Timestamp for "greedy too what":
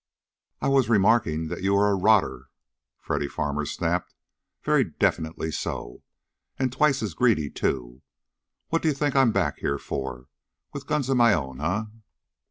7.13-8.81